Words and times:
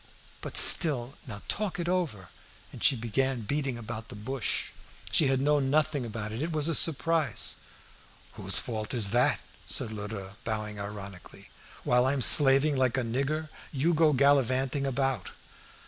"But 0.41 0.57
still, 0.57 1.13
now 1.27 1.43
talk 1.47 1.79
it 1.79 1.87
over." 1.87 2.29
And 2.71 2.83
she 2.83 2.95
began 2.95 3.41
beating 3.41 3.77
about 3.77 4.07
the 4.09 4.15
bush; 4.15 4.71
she 5.11 5.27
had 5.27 5.39
known 5.39 5.69
nothing 5.69 6.07
about 6.07 6.31
it; 6.31 6.41
it 6.41 6.51
was 6.51 6.67
a 6.67 6.73
surprise. 6.73 7.57
"Whose 8.33 8.57
fault 8.57 8.95
is 8.95 9.11
that?" 9.11 9.43
said 9.67 9.91
Lheureux, 9.91 10.37
bowing 10.43 10.79
ironically. 10.79 11.51
"While 11.83 12.07
I'm 12.07 12.23
slaving 12.23 12.75
like 12.75 12.97
a 12.97 13.03
nigger, 13.03 13.49
you 13.71 13.93
go 13.93 14.11
gallivanting 14.11 14.87
about." 14.87 15.29